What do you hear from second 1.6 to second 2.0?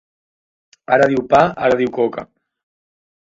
ara diu